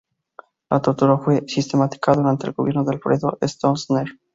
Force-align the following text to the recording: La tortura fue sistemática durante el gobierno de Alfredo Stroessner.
La 0.71 0.81
tortura 0.81 1.19
fue 1.19 1.43
sistemática 1.47 2.13
durante 2.15 2.47
el 2.47 2.53
gobierno 2.53 2.83
de 2.83 2.95
Alfredo 2.95 3.37
Stroessner. 3.43 4.07